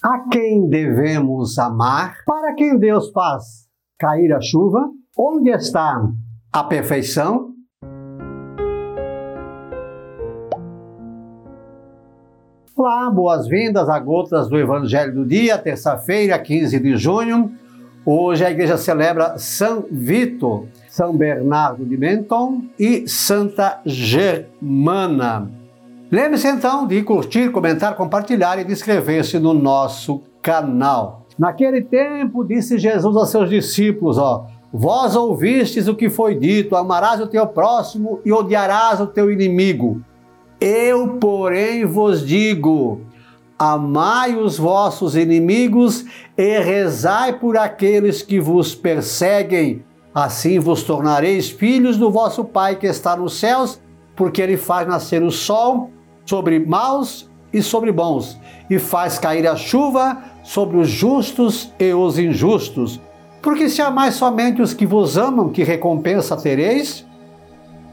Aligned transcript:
A 0.00 0.28
quem 0.30 0.68
devemos 0.68 1.58
amar? 1.58 2.18
Para 2.24 2.54
quem 2.54 2.78
Deus 2.78 3.10
faz 3.10 3.66
cair 3.98 4.32
a 4.32 4.40
chuva? 4.40 4.88
Onde 5.18 5.50
está 5.50 6.08
a 6.52 6.62
perfeição? 6.62 7.52
Olá, 12.76 13.10
boas-vindas 13.10 13.88
a 13.88 13.98
Gotas 13.98 14.48
do 14.48 14.56
Evangelho 14.56 15.12
do 15.12 15.26
Dia, 15.26 15.58
terça-feira, 15.58 16.38
15 16.38 16.78
de 16.78 16.96
junho. 16.96 17.50
Hoje 18.06 18.44
a 18.44 18.52
igreja 18.52 18.76
celebra 18.76 19.36
São 19.36 19.84
Vito, 19.90 20.68
São 20.88 21.16
Bernardo 21.16 21.84
de 21.84 21.96
Menton 21.96 22.66
e 22.78 23.08
Santa 23.08 23.80
Germana. 23.84 25.50
Lembre-se 26.10 26.48
então 26.48 26.86
de 26.86 27.02
curtir, 27.02 27.50
comentar, 27.50 27.94
compartilhar 27.94 28.58
e 28.58 28.64
de 28.64 28.72
inscrever-se 28.72 29.38
no 29.38 29.52
nosso 29.52 30.22
canal. 30.40 31.26
Naquele 31.38 31.82
tempo, 31.82 32.42
disse 32.42 32.78
Jesus 32.78 33.14
aos 33.14 33.28
seus 33.28 33.50
discípulos: 33.50 34.16
ó, 34.16 34.46
Vós 34.72 35.14
ouvistes 35.14 35.86
o 35.86 35.94
que 35.94 36.08
foi 36.08 36.34
dito: 36.34 36.76
amarás 36.76 37.20
o 37.20 37.26
teu 37.26 37.46
próximo 37.46 38.20
e 38.24 38.32
odiarás 38.32 39.00
o 39.00 39.06
teu 39.06 39.30
inimigo. 39.30 40.02
Eu, 40.58 41.18
porém, 41.18 41.84
vos 41.84 42.26
digo: 42.26 43.02
amai 43.58 44.34
os 44.34 44.58
vossos 44.58 45.14
inimigos 45.14 46.06
e 46.36 46.58
rezai 46.58 47.38
por 47.38 47.56
aqueles 47.58 48.22
que 48.22 48.40
vos 48.40 48.74
perseguem. 48.74 49.84
Assim 50.14 50.58
vos 50.58 50.82
tornareis 50.82 51.50
filhos 51.50 51.98
do 51.98 52.10
vosso 52.10 52.44
Pai 52.44 52.76
que 52.76 52.86
está 52.86 53.14
nos 53.14 53.38
céus, 53.38 53.78
porque 54.16 54.40
ele 54.40 54.56
faz 54.56 54.88
nascer 54.88 55.22
o 55.22 55.30
sol 55.30 55.90
sobre 56.28 56.58
maus 56.58 57.26
e 57.50 57.62
sobre 57.62 57.90
bons, 57.90 58.38
e 58.68 58.78
faz 58.78 59.18
cair 59.18 59.48
a 59.48 59.56
chuva 59.56 60.22
sobre 60.44 60.76
os 60.76 60.90
justos 60.90 61.72
e 61.78 61.94
os 61.94 62.18
injustos. 62.18 63.00
Porque 63.40 63.66
se 63.70 63.80
amais 63.80 64.16
somente 64.16 64.60
os 64.60 64.74
que 64.74 64.84
vos 64.84 65.16
amam, 65.16 65.48
que 65.48 65.62
recompensa 65.62 66.36
tereis? 66.36 67.06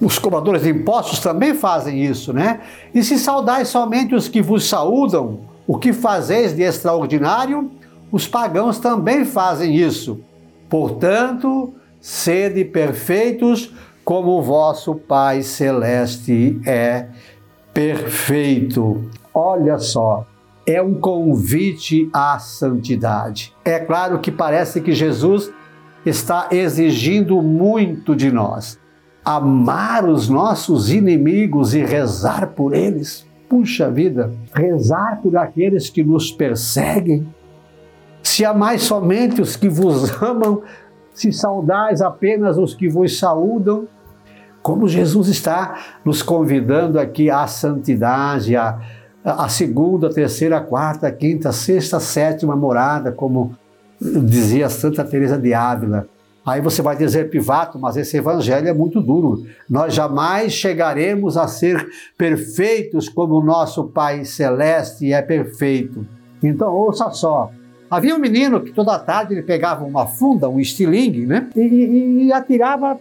Os 0.00 0.18
cobradores 0.18 0.62
de 0.62 0.70
impostos 0.70 1.20
também 1.20 1.54
fazem 1.54 2.02
isso, 2.02 2.32
né? 2.32 2.62
E 2.92 3.00
se 3.04 3.16
saudais 3.16 3.68
somente 3.68 4.12
os 4.12 4.26
que 4.26 4.42
vos 4.42 4.68
saúdam, 4.68 5.42
o 5.64 5.78
que 5.78 5.92
fazeis 5.92 6.52
de 6.52 6.62
extraordinário? 6.62 7.70
Os 8.10 8.26
pagãos 8.26 8.80
também 8.80 9.24
fazem 9.24 9.76
isso. 9.76 10.18
Portanto, 10.68 11.72
sede 12.00 12.64
perfeitos, 12.64 13.72
como 14.04 14.32
o 14.32 14.42
vosso 14.42 14.96
Pai 14.96 15.42
Celeste 15.42 16.60
é 16.66 17.06
perfeito. 17.76 19.04
Olha 19.34 19.78
só, 19.78 20.26
é 20.66 20.80
um 20.80 20.94
convite 20.94 22.08
à 22.10 22.38
santidade. 22.38 23.54
É 23.66 23.78
claro 23.78 24.18
que 24.18 24.32
parece 24.32 24.80
que 24.80 24.92
Jesus 24.92 25.52
está 26.06 26.48
exigindo 26.50 27.42
muito 27.42 28.16
de 28.16 28.32
nós. 28.32 28.78
Amar 29.22 30.08
os 30.08 30.26
nossos 30.26 30.90
inimigos 30.90 31.74
e 31.74 31.84
rezar 31.84 32.46
por 32.54 32.72
eles. 32.72 33.26
Puxa 33.46 33.90
vida, 33.90 34.32
rezar 34.54 35.20
por 35.20 35.36
aqueles 35.36 35.90
que 35.90 36.02
nos 36.02 36.32
perseguem. 36.32 37.28
Se 38.22 38.42
amais 38.42 38.84
somente 38.84 39.42
os 39.42 39.54
que 39.54 39.68
vos 39.68 40.10
amam, 40.22 40.62
se 41.12 41.30
saudais 41.30 42.00
apenas 42.00 42.56
os 42.56 42.74
que 42.74 42.88
vos 42.88 43.18
saúdam, 43.18 43.86
como 44.66 44.88
Jesus 44.88 45.28
está 45.28 45.78
nos 46.04 46.22
convidando 46.22 46.98
aqui 46.98 47.30
à 47.30 47.46
santidade, 47.46 48.56
à, 48.56 48.76
à 49.24 49.48
segunda, 49.48 50.10
terceira, 50.10 50.60
quarta, 50.60 51.08
quinta, 51.12 51.52
sexta, 51.52 52.00
sétima 52.00 52.56
morada, 52.56 53.12
como 53.12 53.54
dizia 54.00 54.68
Santa 54.68 55.04
Teresa 55.04 55.38
de 55.38 55.54
Ávila. 55.54 56.08
Aí 56.44 56.60
você 56.60 56.82
vai 56.82 56.96
dizer, 56.96 57.30
Pivato, 57.30 57.78
mas 57.78 57.96
esse 57.96 58.16
evangelho 58.16 58.66
é 58.66 58.74
muito 58.74 59.00
duro. 59.00 59.46
Nós 59.70 59.94
jamais 59.94 60.52
chegaremos 60.52 61.36
a 61.36 61.46
ser 61.46 61.86
perfeitos 62.18 63.08
como 63.08 63.36
o 63.36 63.44
nosso 63.44 63.84
Pai 63.84 64.24
Celeste 64.24 65.12
é 65.12 65.22
perfeito. 65.22 66.04
Então, 66.42 66.74
ouça 66.74 67.08
só. 67.12 67.52
Havia 67.88 68.16
um 68.16 68.18
menino 68.18 68.60
que 68.60 68.72
toda 68.72 68.98
tarde 68.98 69.32
ele 69.32 69.42
pegava 69.42 69.84
uma 69.84 70.08
funda, 70.08 70.48
um 70.48 70.58
estilingue, 70.58 71.24
né? 71.24 71.48
E, 71.54 71.60
e, 71.60 72.24
e 72.24 72.32
atirava 72.32 72.98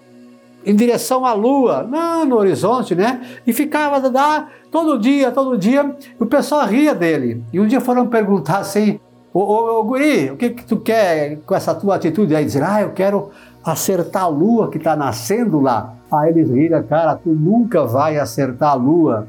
em 0.65 0.75
direção 0.75 1.25
à 1.25 1.33
lua, 1.33 1.87
lá 1.89 2.25
no 2.25 2.35
horizonte, 2.37 2.95
né? 2.95 3.21
E 3.45 3.53
ficava 3.53 4.09
lá 4.09 4.49
todo 4.71 4.99
dia, 4.99 5.31
todo 5.31 5.57
dia, 5.57 5.95
e 6.19 6.23
o 6.23 6.25
pessoal 6.25 6.65
ria 6.65 6.95
dele. 6.95 7.43
E 7.53 7.59
um 7.59 7.67
dia 7.67 7.79
foram 7.79 8.07
perguntar 8.07 8.59
assim: 8.59 8.99
Ô, 9.35 9.39
ô, 9.41 9.79
ô 9.79 9.83
guri, 9.83 10.31
o 10.31 10.37
que, 10.37 10.51
que 10.51 10.65
tu 10.65 10.77
quer 10.77 11.39
com 11.45 11.53
essa 11.53 11.75
tua 11.75 11.95
atitude? 11.95 12.33
Aí 12.33 12.45
dizer, 12.45 12.63
ah, 12.63 12.81
eu 12.81 12.91
quero 12.91 13.31
acertar 13.61 14.23
a 14.23 14.27
lua 14.27 14.71
que 14.71 14.77
está 14.77 14.95
nascendo 14.95 15.59
lá. 15.59 15.93
Aí 16.09 16.29
eles 16.29 16.49
riram, 16.49 16.81
cara, 16.83 17.15
tu 17.15 17.31
nunca 17.31 17.83
vai 17.83 18.17
acertar 18.17 18.71
a 18.71 18.75
lua. 18.75 19.27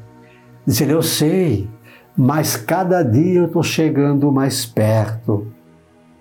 Dizer, 0.64 0.90
eu 0.90 1.02
sei, 1.02 1.68
mas 2.16 2.56
cada 2.56 3.02
dia 3.02 3.40
eu 3.40 3.46
estou 3.46 3.64
chegando 3.64 4.30
mais 4.30 4.64
perto. 4.64 5.48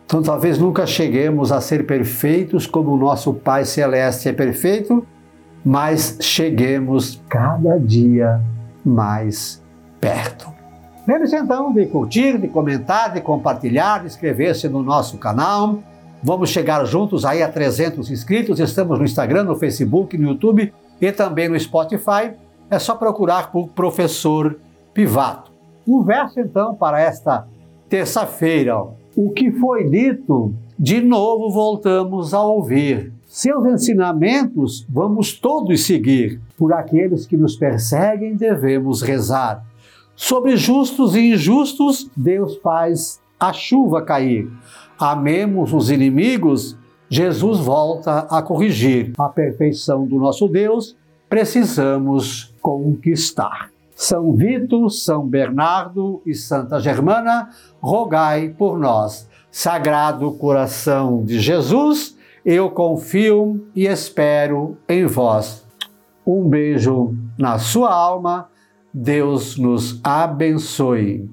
Então 0.05 0.21
talvez 0.21 0.59
nunca 0.59 0.85
cheguemos 0.85 1.51
a 1.51 1.59
ser 1.59 1.85
perfeitos 1.85 2.67
como 2.67 2.91
o 2.91 2.97
nosso 2.97 3.33
Pai 3.33 3.66
Celeste 3.66 4.29
é 4.29 4.33
perfeito, 4.33 5.05
mas 5.63 6.17
cheguemos 6.21 7.21
cada 7.27 7.79
dia 7.79 8.39
mais 8.85 9.63
perto. 9.99 10.53
Lembre-se 11.07 11.35
então 11.35 11.73
de 11.73 11.85
curtir, 11.88 12.38
de 12.38 12.47
comentar, 12.47 13.13
de 13.13 13.21
compartilhar, 13.21 13.99
de 13.99 14.07
inscrever-se 14.07 14.69
no 14.69 14.83
nosso 14.83 15.17
canal. 15.17 15.79
Vamos 16.21 16.49
chegar 16.49 16.83
juntos 16.85 17.25
aí 17.25 17.44
a 17.44 17.49
300 17.49 18.09
inscritos. 18.09 18.59
Estamos 18.59 18.97
no 18.97 19.05
Instagram, 19.05 19.44
no 19.44 19.55
Facebook, 19.55 20.17
no 20.17 20.29
YouTube 20.29 20.73
e 21.01 21.11
também 21.11 21.49
no 21.49 21.59
Spotify. 21.59 22.33
É 22.69 22.79
só 22.79 22.95
procurar 22.95 23.51
por 23.51 23.69
Professor 23.69 24.57
Pivato. 24.94 25.51
Um 25.88 26.03
verso 26.03 26.39
então 26.39 26.73
para 26.73 26.99
esta 26.99 27.47
terça-feira 27.88 28.75
o 29.15 29.31
que 29.31 29.51
foi 29.51 29.89
dito, 29.89 30.53
de 30.77 31.01
novo 31.01 31.49
voltamos 31.49 32.33
a 32.33 32.43
ouvir. 32.43 33.13
Seus 33.25 33.65
ensinamentos 33.65 34.85
vamos 34.89 35.33
todos 35.33 35.85
seguir. 35.85 36.39
Por 36.57 36.73
aqueles 36.73 37.25
que 37.25 37.37
nos 37.37 37.55
perseguem, 37.55 38.35
devemos 38.35 39.01
rezar. 39.01 39.65
Sobre 40.15 40.55
justos 40.55 41.15
e 41.15 41.33
injustos, 41.33 42.09
Deus 42.15 42.57
faz 42.57 43.19
a 43.39 43.51
chuva 43.51 44.01
cair. 44.01 44.49
Amemos 44.97 45.73
os 45.73 45.89
inimigos, 45.89 46.77
Jesus 47.09 47.59
volta 47.59 48.19
a 48.29 48.41
corrigir. 48.41 49.13
A 49.17 49.29
perfeição 49.29 50.05
do 50.05 50.17
nosso 50.17 50.47
Deus 50.47 50.95
precisamos 51.29 52.53
conquistar. 52.61 53.75
São 53.95 54.35
Vito, 54.35 54.89
São 54.89 55.25
Bernardo 55.25 56.22
e 56.25 56.35
Santa 56.35 56.79
Germana, 56.79 57.50
rogai 57.81 58.50
por 58.50 58.78
nós. 58.78 59.28
Sagrado 59.50 60.33
coração 60.33 61.23
de 61.23 61.39
Jesus, 61.39 62.17
eu 62.45 62.69
confio 62.69 63.66
e 63.73 63.88
espero 63.88 64.78
em 64.89 65.06
vós. 65.06 65.66
Um 66.28 66.47
beijo 66.47 67.16
na 67.39 67.57
sua 67.57 67.94
alma. 67.94 68.50
Deus 68.94 69.57
nos 69.57 70.00
abençoe. 70.03 71.29